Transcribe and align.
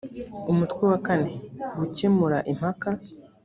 umutwe 0.51 0.81
wa 0.91 0.99
kane 1.05 1.31
gukemura 1.79 2.37
impaka 2.51 2.89